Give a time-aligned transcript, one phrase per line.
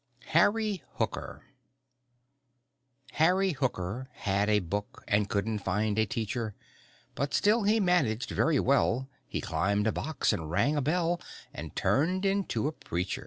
[0.29, 1.43] HARRY HOOKER
[3.11, 6.55] Harry Hooker had a book And couldn't find a teacher.
[7.13, 11.21] But still he managed very well, He climbed a box and rang a bell
[11.53, 13.19] And turned into a preacher.